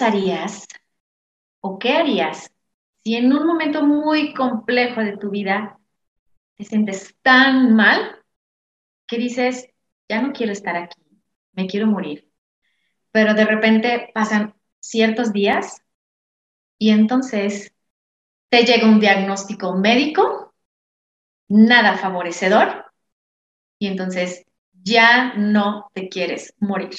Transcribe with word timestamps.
pasarías 0.00 0.66
o 1.60 1.78
qué 1.78 1.92
harías 1.92 2.50
si 3.04 3.16
en 3.16 3.30
un 3.34 3.46
momento 3.46 3.84
muy 3.84 4.32
complejo 4.32 5.02
de 5.02 5.18
tu 5.18 5.28
vida 5.28 5.78
te 6.56 6.64
sientes 6.64 7.14
tan 7.20 7.74
mal 7.74 8.24
que 9.06 9.18
dices, 9.18 9.68
ya 10.08 10.22
no 10.22 10.32
quiero 10.32 10.52
estar 10.52 10.74
aquí, 10.74 11.02
me 11.52 11.66
quiero 11.66 11.86
morir? 11.86 12.30
Pero 13.10 13.34
de 13.34 13.44
repente 13.44 14.10
pasan 14.14 14.54
ciertos 14.78 15.34
días 15.34 15.82
y 16.78 16.90
entonces 16.90 17.74
te 18.48 18.64
llega 18.64 18.88
un 18.88 19.00
diagnóstico 19.00 19.74
médico, 19.74 20.54
nada 21.48 21.98
favorecedor, 21.98 22.86
y 23.78 23.88
entonces 23.88 24.46
ya 24.72 25.34
no 25.34 25.90
te 25.92 26.08
quieres 26.08 26.54
morir. 26.58 26.96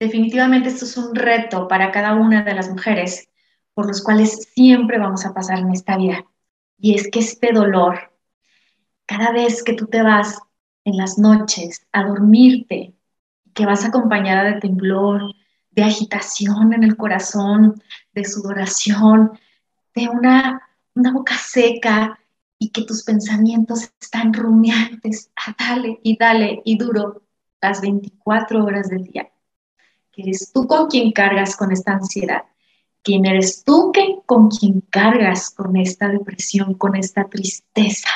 Definitivamente 0.00 0.68
esto 0.68 0.84
es 0.84 0.96
un 0.96 1.12
reto 1.12 1.66
para 1.66 1.90
cada 1.90 2.14
una 2.14 2.44
de 2.44 2.54
las 2.54 2.70
mujeres 2.70 3.28
por 3.74 3.86
los 3.86 4.00
cuales 4.02 4.48
siempre 4.54 4.98
vamos 4.98 5.26
a 5.26 5.34
pasar 5.34 5.58
en 5.58 5.72
esta 5.72 5.96
vida. 5.96 6.24
Y 6.78 6.94
es 6.94 7.08
que 7.10 7.18
este 7.18 7.52
dolor, 7.52 8.12
cada 9.06 9.32
vez 9.32 9.64
que 9.64 9.72
tú 9.72 9.86
te 9.86 10.02
vas 10.02 10.38
en 10.84 10.96
las 10.96 11.18
noches 11.18 11.84
a 11.92 12.04
dormirte, 12.04 12.94
que 13.54 13.66
vas 13.66 13.84
acompañada 13.84 14.44
de 14.44 14.60
temblor, 14.60 15.34
de 15.72 15.82
agitación 15.82 16.72
en 16.72 16.84
el 16.84 16.96
corazón, 16.96 17.82
de 18.12 18.24
sudoración, 18.24 19.32
de 19.96 20.08
una, 20.08 20.62
una 20.94 21.12
boca 21.12 21.34
seca 21.36 22.20
y 22.56 22.70
que 22.70 22.84
tus 22.84 23.02
pensamientos 23.02 23.90
están 24.00 24.32
rumiantes, 24.32 25.32
a 25.34 25.56
dale 25.58 25.98
y 26.04 26.16
dale 26.16 26.62
y 26.64 26.78
duro 26.78 27.22
las 27.60 27.80
24 27.80 28.64
horas 28.64 28.88
del 28.90 29.04
día 29.04 29.28
eres 30.22 30.50
tú 30.52 30.66
con 30.66 30.88
quien 30.88 31.12
cargas 31.12 31.56
con 31.56 31.72
esta 31.72 31.92
ansiedad, 31.92 32.42
quién 33.02 33.24
eres 33.24 33.62
tú 33.64 33.92
que, 33.92 34.18
con 34.26 34.48
quien 34.48 34.80
cargas 34.80 35.50
con 35.50 35.76
esta 35.76 36.08
depresión, 36.08 36.74
con 36.74 36.96
esta 36.96 37.28
tristeza. 37.28 38.10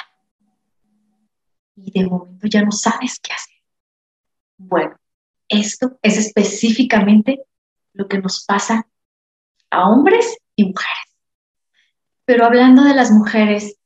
Y 1.76 1.90
de 1.92 2.08
momento 2.08 2.46
ya 2.48 2.62
no 2.62 2.72
sabes 2.72 3.18
qué 3.20 3.32
hacer. 3.32 3.54
Bueno, 4.58 4.96
esto 5.48 5.98
es 6.02 6.18
específicamente 6.18 7.42
lo 7.92 8.08
que 8.08 8.18
nos 8.18 8.44
pasa 8.44 8.86
a 9.70 9.88
hombres 9.88 10.38
y 10.56 10.64
mujeres. 10.64 11.16
Pero 12.24 12.44
hablando 12.44 12.84
de 12.84 12.94
las 12.94 13.10
mujeres, 13.10 13.76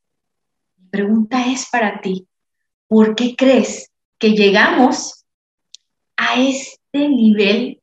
mi 0.77 0.89
pregunta 0.89 1.47
es 1.47 1.69
para 1.71 2.01
ti, 2.01 2.29
¿por 2.87 3.15
qué 3.15 3.35
crees 3.37 3.91
que 4.19 4.31
llegamos 4.31 5.25
a 6.17 6.41
este 6.41 7.09
nivel 7.09 7.83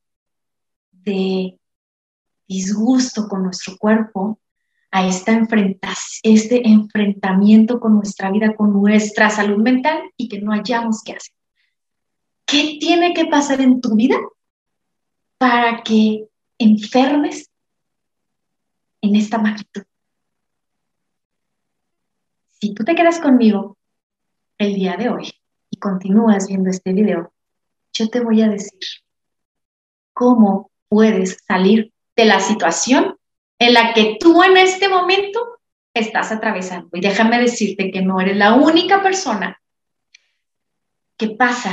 de 1.04 1.59
disgusto 2.48 3.28
con 3.28 3.44
nuestro 3.44 3.78
cuerpo, 3.78 4.40
a 4.92 5.08
esta 5.08 5.42
este 6.22 6.68
enfrentamiento 6.68 7.80
con 7.80 7.96
nuestra 7.96 8.30
vida, 8.30 8.56
con 8.56 8.73
nuestra 8.73 9.31
salud 9.31 9.58
mental 9.58 10.00
y 10.16 10.30
que 10.30 10.40
no 10.40 10.52
hayamos 10.52 11.02
qué 11.04 11.14
hacer. 11.14 11.34
¿Qué 12.46 12.78
tiene 12.80 13.16
que 13.16 13.26
pasar 13.26 13.59
en 13.62 13.81
tu 13.81 13.96
vida 13.96 14.18
para 15.40 15.81
que 15.81 16.28
enfermes 16.59 17.50
en 19.02 19.16
esta 19.16 19.40
magnitud? 19.40 19.81
Si 22.62 22.76
tú 22.76 22.84
te 22.84 22.94
quedas 22.94 23.20
conmigo 23.20 23.78
el 24.59 24.75
día 24.75 24.96
de 24.96 25.09
hoy 25.09 25.31
y 25.72 25.78
continúas 25.78 26.47
viendo 26.47 26.70
este 26.70 26.94
video, 26.94 27.34
yo 27.94 28.09
te 28.09 28.20
voy 28.20 28.44
a 28.44 28.47
decir 28.47 28.80
cómo 30.14 30.70
puedes 30.94 31.40
salir 31.48 31.92
de 32.16 32.26
la 32.26 32.40
situación 32.40 33.18
en 33.58 33.74
la 33.74 33.96
que 33.96 34.18
tú 34.20 34.44
en 34.44 34.58
este 34.58 34.90
momento 34.90 35.40
estás 35.92 36.31
atravesando. 36.31 36.90
Y 36.94 37.02
déjame 37.02 37.40
decirte 37.40 37.90
que 37.90 38.04
no 38.04 38.22
eres 38.22 38.38
la 38.38 38.54
única 38.54 39.02
persona 39.02 39.59
que 41.18 41.30
pasa 41.30 41.72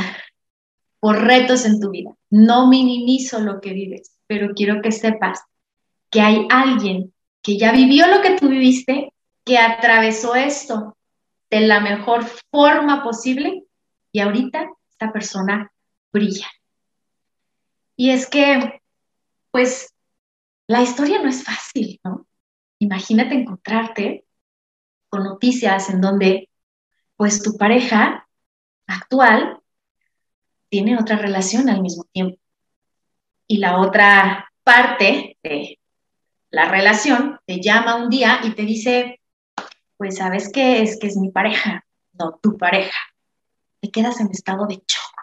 por 1.01 1.23
retos 1.23 1.67
en 1.67 1.81
tu 1.81 1.91
vida. 1.91 2.13
No 2.31 2.69
minimizo 2.69 3.41
lo 3.41 3.61
que 3.61 3.75
vives, 3.75 4.17
pero 4.27 4.55
quiero 4.55 4.81
que 4.81 4.91
sepas 4.91 5.43
que 6.09 6.23
hay 6.23 6.47
alguien 6.49 7.13
que 7.43 7.59
ya 7.59 7.73
vivió 7.73 8.07
lo 8.07 8.23
que 8.23 8.39
tú 8.39 8.49
viviste, 8.49 9.13
que 9.45 9.59
atravesó 9.59 10.35
esto 10.35 10.97
de 11.51 11.61
la 11.61 11.81
mejor 11.81 12.25
forma 12.51 13.05
posible 13.05 13.65
y 14.13 14.21
ahorita 14.21 14.67
esta 14.89 15.13
persona 15.13 15.71
brilla. 16.11 16.47
Y 17.97 18.13
es 18.13 18.27
que 18.27 18.80
pues 19.51 19.95
la 20.67 20.83
historia 20.83 21.21
no 21.21 21.29
es 21.29 21.45
fácil, 21.45 22.01
¿no? 22.05 22.27
Imagínate 22.79 23.35
encontrarte 23.35 24.25
con 25.09 25.25
noticias 25.25 25.91
en 25.91 26.01
donde 26.01 26.49
pues 27.17 27.43
tu 27.43 27.57
pareja 27.57 28.29
actual 28.87 29.61
tiene 30.69 30.97
otra 30.99 31.17
relación 31.17 31.69
al 31.69 31.83
mismo 31.83 32.05
tiempo. 32.13 32.39
Y 33.47 33.59
la 33.59 33.79
otra 33.79 34.51
parte 34.63 35.37
de 35.43 35.79
la 36.51 36.69
relación 36.69 37.39
te 37.47 37.61
llama 37.61 37.97
un 37.97 38.09
día 38.09 38.41
y 38.45 38.55
te 38.55 38.63
dice, 38.63 39.21
pues 39.97 40.17
sabes 40.17 40.51
qué 40.53 40.83
es 40.83 40.99
que 40.99 41.09
es 41.09 41.17
mi 41.17 41.31
pareja, 41.31 41.85
no 42.13 42.39
tu 42.41 42.57
pareja. 42.57 42.99
Te 43.81 43.91
quedas 43.91 44.21
en 44.21 44.31
estado 44.31 44.67
de 44.67 44.77
shock. 44.77 45.15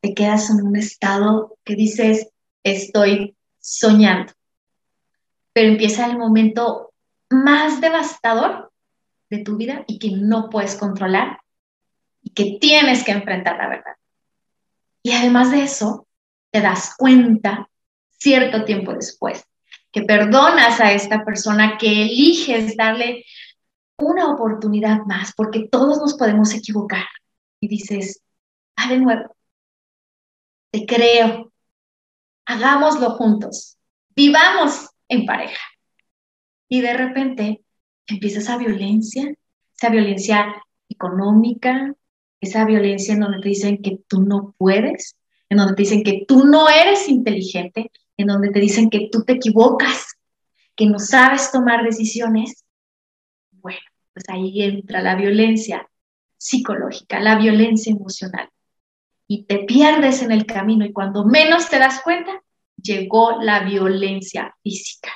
Te 0.00 0.14
quedas 0.14 0.50
en 0.50 0.64
un 0.64 0.76
estado 0.76 1.58
que 1.64 1.74
dices, 1.74 2.28
estoy 2.64 3.36
soñando. 3.60 4.32
Pero 5.52 5.68
empieza 5.70 6.06
el 6.06 6.18
momento 6.18 6.92
más 7.30 7.80
devastador 7.80 8.72
de 9.30 9.38
tu 9.38 9.56
vida 9.56 9.84
y 9.86 9.98
que 9.98 10.10
no 10.10 10.50
puedes 10.50 10.74
controlar 10.74 11.38
y 12.22 12.30
que 12.30 12.58
tienes 12.60 13.04
que 13.04 13.12
enfrentar 13.12 13.56
la 13.56 13.68
verdad. 13.68 13.94
Y 15.02 15.12
además 15.12 15.52
de 15.52 15.62
eso, 15.62 16.08
te 16.50 16.60
das 16.60 16.94
cuenta 16.96 17.68
cierto 18.18 18.64
tiempo 18.64 18.92
después 18.94 19.44
que 19.94 20.02
perdonas 20.02 20.80
a 20.80 20.92
esta 20.92 21.24
persona, 21.24 21.78
que 21.78 22.02
eliges 22.02 22.76
darle 22.76 23.24
una 23.96 24.28
oportunidad 24.28 24.98
más, 25.06 25.32
porque 25.36 25.68
todos 25.70 25.98
nos 25.98 26.14
podemos 26.14 26.52
equivocar. 26.52 27.04
Y 27.60 27.68
dices, 27.68 28.20
ah, 28.74 28.88
de 28.88 28.98
nuevo, 28.98 29.36
te 30.72 30.84
creo, 30.84 31.52
hagámoslo 32.46 33.10
juntos, 33.10 33.76
vivamos 34.14 34.88
en 35.08 35.26
pareja. 35.26 35.62
Y 36.68 36.80
de 36.80 36.94
repente 36.94 37.62
empieza 38.06 38.38
esa 38.38 38.58
violencia, 38.58 39.34
esa 39.76 39.90
violencia 39.90 40.54
económica, 40.88 41.94
esa 42.40 42.64
violencia 42.64 43.14
en 43.14 43.20
donde 43.20 43.40
te 43.40 43.48
dicen 43.48 43.82
que 43.82 43.98
tú 44.08 44.22
no 44.22 44.54
puedes, 44.58 45.16
en 45.48 45.58
donde 45.58 45.74
te 45.74 45.82
dicen 45.82 46.04
que 46.04 46.24
tú 46.26 46.44
no 46.44 46.68
eres 46.68 47.08
inteligente, 47.08 47.90
en 48.16 48.26
donde 48.26 48.50
te 48.50 48.60
dicen 48.60 48.90
que 48.90 49.08
tú 49.10 49.24
te 49.24 49.34
equivocas, 49.34 50.14
que 50.76 50.86
no 50.86 50.98
sabes 50.98 51.50
tomar 51.52 51.84
decisiones. 51.84 52.64
Bueno, 53.52 53.80
pues 54.12 54.24
ahí 54.28 54.62
entra 54.62 55.02
la 55.02 55.14
violencia 55.14 55.88
psicológica, 56.36 57.20
la 57.20 57.38
violencia 57.38 57.92
emocional 57.92 58.50
y 59.26 59.44
te 59.44 59.60
pierdes 59.60 60.22
en 60.22 60.32
el 60.32 60.46
camino 60.46 60.84
y 60.84 60.92
cuando 60.92 61.24
menos 61.24 61.68
te 61.68 61.78
das 61.78 62.02
cuenta, 62.02 62.42
llegó 62.76 63.40
la 63.40 63.60
violencia 63.60 64.54
física. 64.62 65.10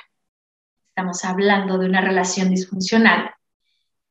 Estamos 0.89 1.23
hablando 1.23 1.77
de 1.77 1.85
una 1.85 2.01
relación 2.01 2.49
disfuncional 2.49 3.31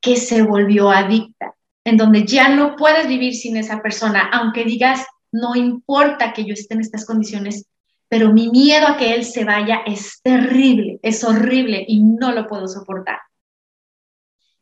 que 0.01 0.17
se 0.17 0.43
volvió 0.43 0.91
adicta, 0.91 1.55
en 1.85 1.97
donde 1.97 2.25
ya 2.25 2.49
no 2.49 2.77
puedes 2.77 3.09
vivir 3.09 3.35
sin 3.35 3.57
esa 3.57 3.83
persona, 3.83 4.31
aunque 4.33 4.65
digas, 4.65 5.05
no 5.33 5.57
importa 5.57 6.33
que 6.33 6.45
yo 6.45 6.55
esté 6.55 6.75
en 6.75 6.81
estas 6.81 7.05
condiciones, 7.05 7.67
pero 8.09 8.33
mi 8.33 8.49
miedo 8.49 8.87
a 8.87 8.97
que 8.97 9.15
él 9.15 9.25
se 9.25 9.45
vaya 9.45 9.83
es 9.87 10.21
terrible, 10.23 10.99
es 11.03 11.25
horrible 11.25 11.85
y 11.87 12.03
no 12.03 12.33
lo 12.33 12.47
puedo 12.47 12.67
soportar. 12.69 13.19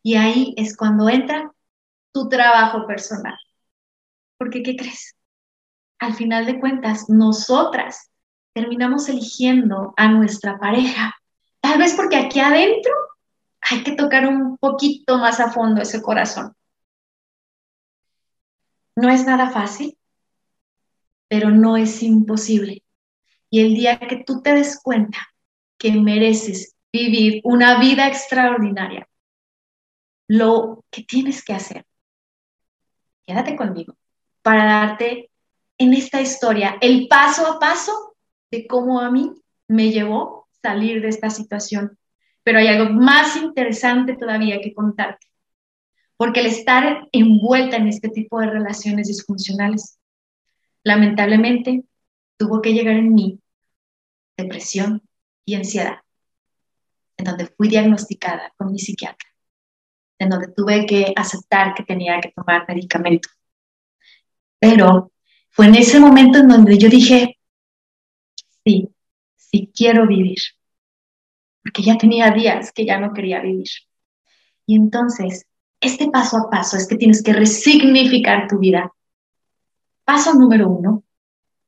Y 0.02 0.14
ahí 0.14 0.54
es 0.56 0.76
cuando 0.76 1.08
entra 1.08 1.52
tu 2.12 2.28
trabajo 2.28 2.86
personal. 2.86 3.36
Porque, 4.38 4.62
¿qué 4.62 4.76
crees? 4.76 5.15
Al 5.98 6.14
final 6.14 6.46
de 6.46 6.60
cuentas, 6.60 7.08
nosotras 7.08 8.10
terminamos 8.52 9.08
eligiendo 9.08 9.94
a 9.96 10.08
nuestra 10.08 10.58
pareja. 10.58 11.14
Tal 11.60 11.78
vez 11.78 11.94
porque 11.94 12.16
aquí 12.16 12.40
adentro 12.40 12.92
hay 13.60 13.82
que 13.82 13.92
tocar 13.92 14.26
un 14.26 14.56
poquito 14.58 15.18
más 15.18 15.40
a 15.40 15.50
fondo 15.50 15.82
ese 15.82 16.02
corazón. 16.02 16.54
No 18.94 19.10
es 19.10 19.26
nada 19.26 19.50
fácil, 19.50 19.98
pero 21.28 21.50
no 21.50 21.76
es 21.76 22.02
imposible. 22.02 22.82
Y 23.50 23.60
el 23.60 23.74
día 23.74 23.98
que 23.98 24.24
tú 24.24 24.42
te 24.42 24.54
des 24.54 24.80
cuenta 24.82 25.18
que 25.78 25.92
mereces 25.92 26.74
vivir 26.92 27.40
una 27.44 27.78
vida 27.78 28.08
extraordinaria, 28.08 29.06
lo 30.28 30.84
que 30.90 31.02
tienes 31.02 31.44
que 31.44 31.52
hacer, 31.52 31.84
quédate 33.26 33.54
conmigo 33.56 33.96
para 34.42 34.64
darte 34.64 35.30
en 35.78 35.94
esta 35.94 36.20
historia 36.20 36.76
el 36.80 37.08
paso 37.08 37.46
a 37.46 37.58
paso 37.58 38.16
de 38.50 38.66
cómo 38.66 39.00
a 39.00 39.10
mí 39.10 39.32
me 39.68 39.90
llevó 39.90 40.48
salir 40.62 41.02
de 41.02 41.08
esta 41.08 41.30
situación. 41.30 41.98
Pero 42.42 42.58
hay 42.58 42.68
algo 42.68 42.92
más 42.92 43.36
interesante 43.36 44.16
todavía 44.16 44.60
que 44.60 44.72
contarte, 44.72 45.26
porque 46.16 46.40
el 46.40 46.46
estar 46.46 47.08
envuelta 47.12 47.76
en 47.76 47.88
este 47.88 48.08
tipo 48.08 48.40
de 48.40 48.50
relaciones 48.50 49.08
disfuncionales, 49.08 49.98
lamentablemente, 50.84 51.84
tuvo 52.36 52.62
que 52.62 52.72
llegar 52.72 52.94
en 52.94 53.14
mí 53.14 53.40
depresión 54.36 55.02
y 55.44 55.54
ansiedad, 55.54 55.98
en 57.16 57.24
donde 57.24 57.46
fui 57.46 57.68
diagnosticada 57.68 58.52
con 58.56 58.70
mi 58.70 58.78
psiquiatra, 58.78 59.28
en 60.18 60.28
donde 60.28 60.48
tuve 60.48 60.86
que 60.86 61.12
aceptar 61.16 61.74
que 61.74 61.82
tenía 61.82 62.20
que 62.20 62.32
tomar 62.32 62.64
medicamento. 62.68 63.28
Pero 64.58 65.10
fue 65.56 65.64
en 65.68 65.74
ese 65.74 65.98
momento 65.98 66.38
en 66.38 66.48
donde 66.48 66.76
yo 66.76 66.90
dije, 66.90 67.38
sí, 68.62 68.90
sí 69.36 69.72
quiero 69.74 70.06
vivir, 70.06 70.36
porque 71.62 71.82
ya 71.82 71.96
tenía 71.96 72.30
días 72.30 72.72
que 72.72 72.84
ya 72.84 73.00
no 73.00 73.14
quería 73.14 73.40
vivir. 73.40 73.68
Y 74.66 74.76
entonces, 74.76 75.46
este 75.80 76.10
paso 76.10 76.36
a 76.36 76.50
paso 76.50 76.76
es 76.76 76.86
que 76.86 76.96
tienes 76.96 77.22
que 77.22 77.32
resignificar 77.32 78.48
tu 78.48 78.58
vida. 78.58 78.92
Paso 80.04 80.34
número 80.34 80.68
uno, 80.68 81.04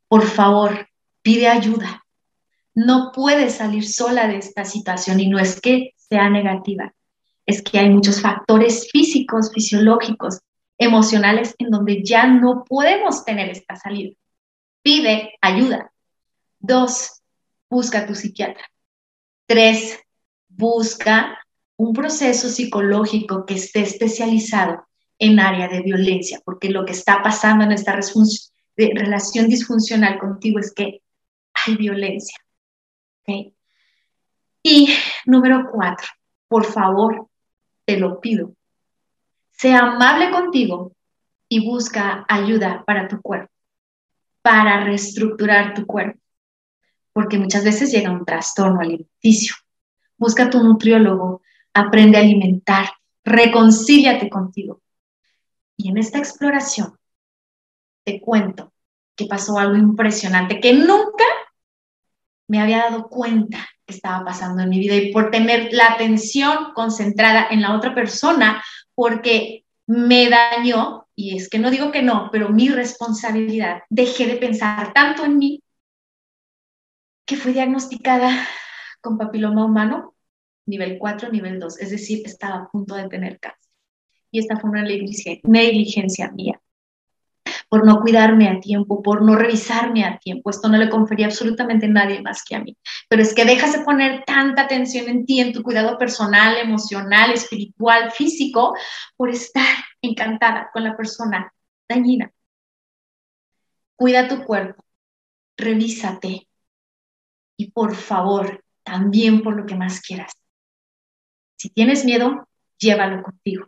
por 0.06 0.26
favor, 0.26 0.90
pide 1.22 1.48
ayuda. 1.48 2.04
No 2.74 3.10
puedes 3.14 3.54
salir 3.54 3.88
sola 3.88 4.28
de 4.28 4.36
esta 4.36 4.66
situación 4.66 5.18
y 5.18 5.30
no 5.30 5.38
es 5.38 5.62
que 5.62 5.94
sea 5.96 6.28
negativa, 6.28 6.92
es 7.46 7.62
que 7.62 7.78
hay 7.78 7.88
muchos 7.88 8.20
factores 8.20 8.90
físicos, 8.90 9.50
fisiológicos, 9.50 10.40
emocionales 10.78 11.54
en 11.58 11.70
donde 11.70 12.02
ya 12.02 12.26
no 12.26 12.64
podemos 12.64 13.24
tener 13.24 13.50
esta 13.50 13.76
salida. 13.76 14.14
Pide 14.82 15.34
ayuda. 15.40 15.92
Dos, 16.58 17.20
busca 17.68 18.00
a 18.00 18.06
tu 18.06 18.14
psiquiatra. 18.14 18.64
Tres, 19.46 19.98
busca 20.48 21.38
un 21.76 21.92
proceso 21.92 22.48
psicológico 22.48 23.44
que 23.44 23.54
esté 23.54 23.80
especializado 23.80 24.86
en 25.18 25.40
área 25.40 25.68
de 25.68 25.82
violencia, 25.82 26.40
porque 26.44 26.70
lo 26.70 26.84
que 26.84 26.92
está 26.92 27.22
pasando 27.22 27.64
en 27.64 27.72
esta 27.72 27.98
relación 28.76 29.48
disfuncional 29.48 30.18
contigo 30.18 30.58
es 30.58 30.72
que 30.72 31.02
hay 31.54 31.76
violencia. 31.76 32.38
Y 34.62 34.94
número 35.26 35.68
cuatro, 35.72 36.06
por 36.48 36.64
favor, 36.64 37.28
te 37.84 37.96
lo 37.96 38.20
pido, 38.20 38.54
sea 39.58 39.80
amable 39.80 40.30
contigo 40.30 40.92
y 41.48 41.66
busca 41.66 42.24
ayuda 42.28 42.84
para 42.86 43.08
tu 43.08 43.20
cuerpo, 43.20 43.52
para 44.40 44.84
reestructurar 44.84 45.74
tu 45.74 45.84
cuerpo, 45.84 46.20
porque 47.12 47.38
muchas 47.38 47.64
veces 47.64 47.90
llega 47.90 48.10
un 48.10 48.24
trastorno 48.24 48.80
alimenticio. 48.80 49.56
Busca 50.16 50.48
tu 50.48 50.62
nutriólogo, 50.62 51.42
aprende 51.74 52.18
a 52.18 52.20
alimentar, 52.20 52.90
reconcíliate 53.24 54.30
contigo. 54.30 54.80
Y 55.76 55.90
en 55.90 55.98
esta 55.98 56.18
exploración 56.18 56.96
te 58.04 58.20
cuento 58.20 58.72
que 59.16 59.26
pasó 59.26 59.58
algo 59.58 59.76
impresionante 59.76 60.60
que 60.60 60.72
nunca 60.72 61.24
me 62.46 62.60
había 62.60 62.78
dado 62.78 63.08
cuenta 63.08 63.58
que 63.84 63.94
estaba 63.94 64.24
pasando 64.24 64.62
en 64.62 64.68
mi 64.68 64.78
vida 64.78 64.94
y 64.94 65.12
por 65.12 65.30
tener 65.30 65.72
la 65.72 65.88
atención 65.88 66.72
concentrada 66.74 67.48
en 67.50 67.62
la 67.62 67.76
otra 67.76 67.94
persona, 67.94 68.62
porque 68.98 69.64
me 69.86 70.28
dañó, 70.28 71.06
y 71.14 71.36
es 71.36 71.48
que 71.48 71.60
no 71.60 71.70
digo 71.70 71.92
que 71.92 72.02
no, 72.02 72.30
pero 72.32 72.48
mi 72.48 72.68
responsabilidad, 72.68 73.82
dejé 73.88 74.26
de 74.26 74.34
pensar 74.38 74.92
tanto 74.92 75.24
en 75.24 75.38
mí 75.38 75.62
que 77.24 77.36
fui 77.36 77.52
diagnosticada 77.52 78.28
con 79.00 79.16
papiloma 79.16 79.64
humano, 79.64 80.16
nivel 80.66 80.98
4, 80.98 81.30
nivel 81.30 81.60
2, 81.60 81.78
es 81.78 81.90
decir, 81.90 82.22
estaba 82.24 82.56
a 82.56 82.68
punto 82.68 82.96
de 82.96 83.08
tener 83.08 83.38
cáncer. 83.38 83.70
Y 84.32 84.40
esta 84.40 84.58
fue 84.58 84.68
una 84.68 84.82
negligencia 84.82 86.32
mía 86.32 86.60
por 87.68 87.84
no 87.86 88.00
cuidarme 88.00 88.48
a 88.48 88.60
tiempo, 88.60 89.02
por 89.02 89.22
no 89.22 89.36
revisarme 89.36 90.04
a 90.04 90.18
tiempo. 90.18 90.50
Esto 90.50 90.68
no 90.68 90.78
le 90.78 90.88
confería 90.88 91.26
absolutamente 91.26 91.86
a 91.86 91.90
nadie 91.90 92.22
más 92.22 92.42
que 92.44 92.56
a 92.56 92.60
mí. 92.60 92.76
Pero 93.08 93.22
es 93.22 93.34
que 93.34 93.44
dejas 93.44 93.72
de 93.72 93.84
poner 93.84 94.24
tanta 94.24 94.62
atención 94.62 95.08
en 95.08 95.26
ti, 95.26 95.40
en 95.40 95.52
tu 95.52 95.62
cuidado 95.62 95.98
personal, 95.98 96.56
emocional, 96.56 97.32
espiritual, 97.32 98.10
físico, 98.10 98.74
por 99.16 99.30
estar 99.30 99.66
encantada 100.02 100.70
con 100.72 100.84
la 100.84 100.96
persona 100.96 101.52
dañina. 101.88 102.32
Cuida 103.96 104.28
tu 104.28 104.44
cuerpo, 104.44 104.84
revísate 105.56 106.48
y 107.56 107.70
por 107.72 107.96
favor, 107.96 108.64
también 108.84 109.42
por 109.42 109.56
lo 109.56 109.66
que 109.66 109.74
más 109.74 110.00
quieras. 110.00 110.32
Si 111.56 111.70
tienes 111.70 112.04
miedo, 112.04 112.48
llévalo 112.78 113.22
contigo. 113.22 113.66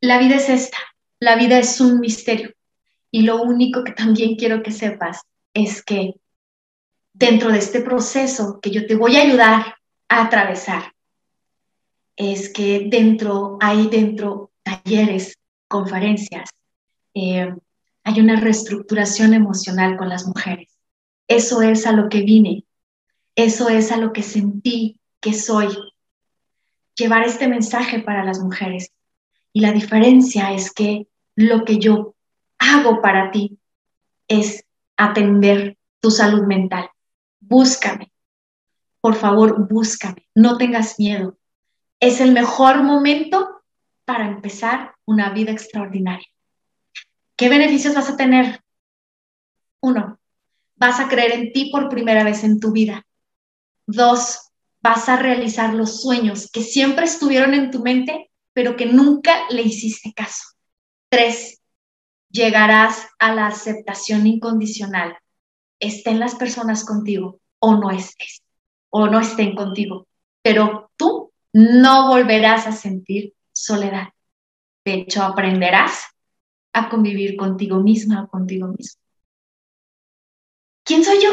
La 0.00 0.18
vida 0.18 0.36
es 0.36 0.50
esta, 0.50 0.76
la 1.20 1.36
vida 1.36 1.58
es 1.58 1.80
un 1.80 2.00
misterio. 2.00 2.52
Y 3.10 3.22
lo 3.22 3.42
único 3.42 3.84
que 3.84 3.92
también 3.92 4.36
quiero 4.36 4.62
que 4.62 4.72
sepas 4.72 5.22
es 5.54 5.82
que 5.82 6.14
dentro 7.12 7.50
de 7.50 7.58
este 7.58 7.80
proceso 7.80 8.60
que 8.60 8.70
yo 8.70 8.86
te 8.86 8.94
voy 8.94 9.16
a 9.16 9.22
ayudar 9.22 9.76
a 10.08 10.24
atravesar, 10.24 10.92
es 12.16 12.50
que 12.50 12.88
dentro, 12.90 13.58
hay 13.60 13.88
dentro 13.88 14.50
talleres, 14.62 15.38
conferencias, 15.68 16.50
eh, 17.14 17.54
hay 18.04 18.20
una 18.20 18.36
reestructuración 18.40 19.34
emocional 19.34 19.96
con 19.96 20.08
las 20.08 20.26
mujeres. 20.26 20.78
Eso 21.28 21.62
es 21.62 21.86
a 21.86 21.92
lo 21.92 22.08
que 22.08 22.22
vine, 22.22 22.64
eso 23.34 23.68
es 23.68 23.92
a 23.92 23.96
lo 23.96 24.12
que 24.12 24.22
sentí 24.22 25.00
que 25.20 25.32
soy. 25.32 25.68
Llevar 26.96 27.24
este 27.24 27.48
mensaje 27.48 28.00
para 28.00 28.24
las 28.24 28.38
mujeres, 28.38 28.90
y 29.56 29.60
la 29.60 29.72
diferencia 29.72 30.52
es 30.52 30.70
que 30.70 31.08
lo 31.34 31.64
que 31.64 31.78
yo 31.78 32.14
hago 32.58 33.00
para 33.00 33.30
ti 33.30 33.58
es 34.28 34.66
atender 34.98 35.78
tu 35.98 36.10
salud 36.10 36.42
mental. 36.42 36.90
Búscame. 37.40 38.12
Por 39.00 39.14
favor, 39.14 39.66
búscame. 39.66 40.28
No 40.34 40.58
tengas 40.58 40.98
miedo. 40.98 41.38
Es 42.00 42.20
el 42.20 42.32
mejor 42.32 42.82
momento 42.82 43.62
para 44.04 44.28
empezar 44.28 44.94
una 45.06 45.30
vida 45.30 45.52
extraordinaria. 45.52 46.28
¿Qué 47.34 47.48
beneficios 47.48 47.94
vas 47.94 48.10
a 48.10 48.18
tener? 48.18 48.60
Uno, 49.80 50.20
vas 50.74 51.00
a 51.00 51.08
creer 51.08 51.32
en 51.32 51.52
ti 51.54 51.70
por 51.72 51.88
primera 51.88 52.24
vez 52.24 52.44
en 52.44 52.60
tu 52.60 52.72
vida. 52.72 53.06
Dos, 53.86 54.50
vas 54.82 55.08
a 55.08 55.16
realizar 55.16 55.72
los 55.72 56.02
sueños 56.02 56.50
que 56.52 56.60
siempre 56.60 57.06
estuvieron 57.06 57.54
en 57.54 57.70
tu 57.70 57.80
mente 57.80 58.25
pero 58.56 58.74
que 58.74 58.86
nunca 58.86 59.44
le 59.50 59.60
hiciste 59.60 60.14
caso. 60.14 60.42
Tres, 61.10 61.60
llegarás 62.30 63.06
a 63.18 63.34
la 63.34 63.48
aceptación 63.48 64.26
incondicional. 64.26 65.18
Estén 65.78 66.18
las 66.18 66.36
personas 66.36 66.86
contigo 66.86 67.38
o 67.58 67.74
no 67.74 67.90
estés, 67.90 68.42
o 68.88 69.08
no 69.08 69.20
estén 69.20 69.54
contigo, 69.54 70.08
pero 70.40 70.90
tú 70.96 71.34
no 71.52 72.08
volverás 72.08 72.66
a 72.66 72.72
sentir 72.72 73.34
soledad. 73.52 74.08
De 74.86 74.94
hecho, 74.94 75.22
aprenderás 75.22 76.06
a 76.72 76.88
convivir 76.88 77.36
contigo 77.36 77.80
misma 77.80 78.22
o 78.22 78.28
contigo 78.28 78.68
mismo. 78.68 79.02
¿Quién 80.82 81.04
soy 81.04 81.22
yo? 81.22 81.30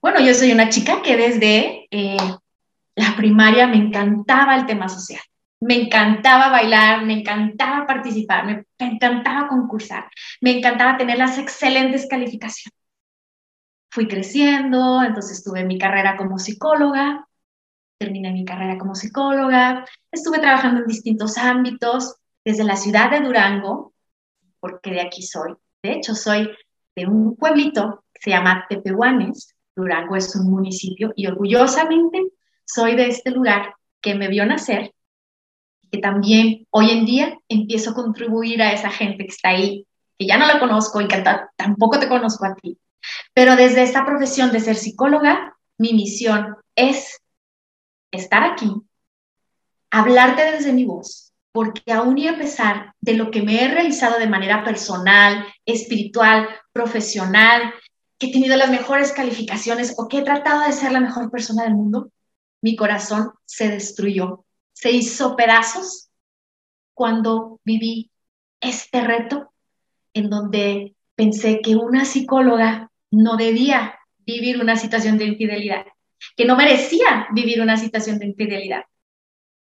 Bueno, 0.00 0.20
yo 0.20 0.32
soy 0.32 0.52
una 0.52 0.68
chica 0.68 1.02
que 1.02 1.16
desde 1.16 1.88
eh, 1.90 2.16
la 2.94 3.16
primaria 3.16 3.66
me 3.66 3.78
encantaba 3.78 4.54
el 4.54 4.66
tema 4.66 4.88
social 4.88 5.22
me 5.60 5.74
encantaba 5.82 6.50
bailar, 6.50 7.04
me 7.04 7.20
encantaba 7.20 7.86
participar, 7.86 8.44
me, 8.46 8.64
encantaba 8.78 9.48
concursar, 9.48 10.08
me 10.40 10.58
encantaba 10.58 10.96
tener 10.96 11.18
las 11.18 11.38
excelentes 11.38 12.06
calificaciones. 12.08 12.74
Fui 13.90 14.06
creciendo, 14.08 15.02
entonces 15.02 15.42
tuve 15.42 15.64
mi 15.64 15.78
carrera 15.78 16.16
como 16.16 16.38
psicóloga, 16.38 17.26
terminé 17.98 18.32
mi 18.32 18.44
carrera 18.44 18.78
como 18.78 18.94
psicóloga, 18.94 19.86
estuve 20.12 20.38
trabajando 20.38 20.80
en 20.80 20.86
distintos 20.86 21.38
ámbitos, 21.38 22.16
desde 22.44 22.64
la 22.64 22.76
ciudad 22.76 23.10
de 23.10 23.20
Durango, 23.20 23.94
porque 24.60 24.90
de 24.90 25.00
aquí 25.00 25.22
soy. 25.22 25.54
De 25.82 25.94
hecho, 25.94 26.14
soy 26.14 26.50
de 26.94 27.06
un 27.06 27.36
pueblito 27.36 28.04
que 28.12 28.20
se 28.22 28.30
llama 28.30 28.66
Tepehuanes. 28.68 29.56
Durango 29.74 30.16
es 30.16 30.34
un 30.36 30.50
municipio 30.50 31.12
y 31.16 31.26
orgullosamente 31.26 32.22
soy 32.64 32.94
de 32.94 33.08
este 33.08 33.30
lugar 33.30 33.74
que 34.00 34.14
me 34.14 34.28
vio 34.28 34.46
nacer 34.46 34.92
que 35.90 35.98
también 35.98 36.66
hoy 36.70 36.90
en 36.90 37.04
día 37.04 37.38
empiezo 37.48 37.90
a 37.90 37.94
contribuir 37.94 38.62
a 38.62 38.72
esa 38.72 38.90
gente 38.90 39.24
que 39.24 39.32
está 39.32 39.50
ahí, 39.50 39.86
que 40.18 40.26
ya 40.26 40.38
no 40.38 40.46
la 40.46 40.58
conozco 40.58 41.00
y 41.00 41.08
tampoco 41.56 41.98
te 41.98 42.08
conozco 42.08 42.46
a 42.46 42.54
ti. 42.54 42.78
Pero 43.34 43.56
desde 43.56 43.82
esta 43.82 44.04
profesión 44.04 44.52
de 44.52 44.60
ser 44.60 44.76
psicóloga, 44.76 45.56
mi 45.78 45.92
misión 45.92 46.56
es 46.74 47.20
estar 48.10 48.42
aquí, 48.42 48.72
hablarte 49.90 50.50
desde 50.50 50.72
mi 50.72 50.84
voz, 50.84 51.32
porque 51.52 51.92
aún 51.92 52.18
y 52.18 52.28
a 52.28 52.38
pesar 52.38 52.94
de 53.00 53.14
lo 53.14 53.30
que 53.30 53.42
me 53.42 53.62
he 53.62 53.68
realizado 53.68 54.18
de 54.18 54.28
manera 54.28 54.64
personal, 54.64 55.46
espiritual, 55.64 56.48
profesional, 56.72 57.74
que 58.18 58.28
he 58.28 58.32
tenido 58.32 58.56
las 58.56 58.70
mejores 58.70 59.12
calificaciones 59.12 59.94
o 59.98 60.08
que 60.08 60.18
he 60.18 60.22
tratado 60.22 60.62
de 60.62 60.72
ser 60.72 60.92
la 60.92 61.00
mejor 61.00 61.30
persona 61.30 61.64
del 61.64 61.74
mundo, 61.74 62.10
mi 62.62 62.74
corazón 62.74 63.32
se 63.44 63.68
destruyó, 63.68 64.45
se 64.76 64.90
hizo 64.90 65.36
pedazos 65.36 66.10
cuando 66.92 67.60
viví 67.64 68.10
este 68.60 69.00
reto 69.00 69.50
en 70.12 70.28
donde 70.28 70.94
pensé 71.14 71.60
que 71.62 71.76
una 71.76 72.04
psicóloga 72.04 72.90
no 73.10 73.38
debía 73.38 73.98
vivir 74.18 74.60
una 74.60 74.76
situación 74.76 75.16
de 75.16 75.24
infidelidad, 75.24 75.86
que 76.36 76.44
no 76.44 76.56
merecía 76.56 77.26
vivir 77.32 77.62
una 77.62 77.78
situación 77.78 78.18
de 78.18 78.26
infidelidad. 78.26 78.84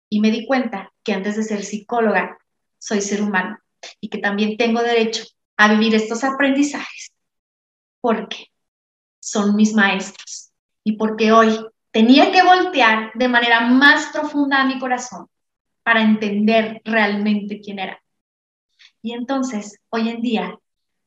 Y 0.10 0.22
me 0.22 0.32
di 0.32 0.48
cuenta 0.48 0.92
que 1.04 1.14
antes 1.14 1.36
de 1.36 1.44
ser 1.44 1.64
psicóloga, 1.64 2.40
soy 2.80 3.02
ser 3.02 3.22
humano 3.22 3.60
y 4.02 4.10
que 4.10 4.18
también 4.18 4.58
tengo 4.58 4.82
derecho 4.82 5.24
a 5.58 5.72
vivir 5.72 5.94
estos 5.94 6.24
aprendizajes 6.24 7.12
porque 8.02 8.48
son 9.20 9.56
mis 9.56 9.74
maestros 9.74 10.52
y 10.84 10.94
porque 10.94 11.32
hoy 11.32 11.60
tenía 11.96 12.30
que 12.30 12.44
voltear 12.44 13.14
de 13.14 13.30
manera 13.30 13.62
más 13.62 14.08
profunda 14.08 14.60
a 14.60 14.66
mi 14.66 14.80
corazón 14.80 15.30
para 15.82 16.02
entender 16.02 16.82
realmente 16.84 17.62
quién 17.62 17.80
era. 17.80 18.04
Y 19.02 19.14
entonces, 19.14 19.80
hoy 19.88 20.10
en 20.10 20.22
día, 20.22 20.60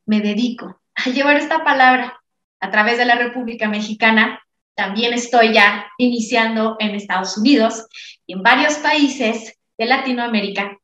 me 0.07 0.19
dedico 0.19 0.81
a 0.95 1.09
llevar 1.11 1.37
esta 1.37 1.63
palabra 1.63 2.19
a 2.59 2.71
través 2.71 2.97
de 2.97 3.05
la 3.05 3.13
República 3.13 3.69
Mexicana. 3.69 4.41
También 4.73 5.13
estoy 5.13 5.53
ya 5.53 5.85
iniciando 5.99 6.75
en 6.79 6.95
Estados 6.95 7.37
Unidos 7.37 7.85
y 8.25 8.33
en 8.33 8.41
varios 8.41 8.73
países 8.79 9.59
de 9.77 9.85
Latinoamérica 9.85 10.78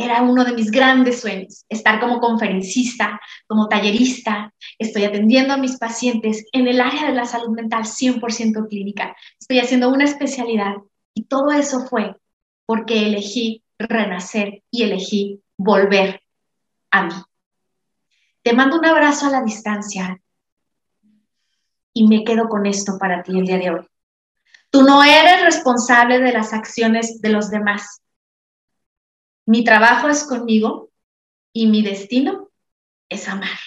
era 0.00 0.22
uno 0.22 0.44
de 0.44 0.54
mis 0.54 0.70
grandes 0.70 1.20
sueños, 1.20 1.66
estar 1.68 2.00
como 2.00 2.20
conferencista, 2.20 3.20
como 3.46 3.68
tallerista. 3.68 4.52
Estoy 4.78 5.04
atendiendo 5.04 5.52
a 5.52 5.58
mis 5.58 5.76
pacientes 5.76 6.46
en 6.52 6.66
el 6.68 6.80
área 6.80 7.06
de 7.06 7.12
la 7.12 7.26
salud 7.26 7.50
mental 7.50 7.84
100% 7.84 8.66
clínica. 8.68 9.14
Estoy 9.38 9.58
haciendo 9.58 9.90
una 9.90 10.04
especialidad 10.04 10.76
y 11.12 11.24
todo 11.24 11.50
eso 11.50 11.86
fue 11.86 12.16
porque 12.64 13.06
elegí 13.06 13.62
renacer 13.78 14.62
y 14.70 14.84
elegí 14.84 15.42
volver 15.58 16.22
a 16.90 17.04
mí. 17.04 17.14
Te 18.42 18.54
mando 18.54 18.78
un 18.78 18.86
abrazo 18.86 19.26
a 19.26 19.30
la 19.30 19.42
distancia 19.42 20.18
y 21.92 22.08
me 22.08 22.24
quedo 22.24 22.48
con 22.48 22.64
esto 22.64 22.96
para 22.98 23.22
ti 23.22 23.38
el 23.38 23.44
día 23.44 23.58
de 23.58 23.70
hoy. 23.70 23.86
Tú 24.70 24.82
no 24.82 25.02
eres 25.02 25.42
responsable 25.42 26.20
de 26.20 26.32
las 26.32 26.54
acciones 26.54 27.20
de 27.20 27.28
los 27.28 27.50
demás 27.50 28.00
mi 29.50 29.64
trabajo 29.64 30.08
es 30.08 30.22
conmigo 30.22 30.90
y 31.52 31.66
mi 31.66 31.82
destino 31.82 32.50
es 33.08 33.26
amar. 33.26 33.58